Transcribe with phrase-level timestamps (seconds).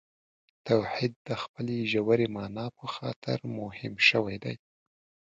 [0.67, 4.55] توحید د خپلې ژورې معنا په خاطر مهم شوی دی.